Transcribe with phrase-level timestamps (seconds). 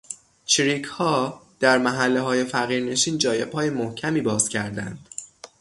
[0.45, 5.09] چریکها در محلههای فقیرنشین جای پای محکمی باز کردند.